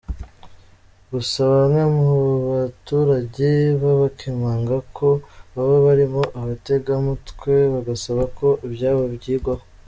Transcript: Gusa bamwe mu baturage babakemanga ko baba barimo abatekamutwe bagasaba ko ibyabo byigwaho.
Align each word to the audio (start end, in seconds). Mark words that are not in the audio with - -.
Gusa 1.11 1.39
bamwe 1.53 1.83
mu 1.95 2.09
baturage 2.49 3.47
babakemanga 3.81 4.75
ko 4.97 5.07
baba 5.53 5.77
barimo 5.85 6.21
abatekamutwe 6.39 7.51
bagasaba 7.73 8.23
ko 8.37 8.47
ibyabo 8.67 9.03
byigwaho. 9.17 9.63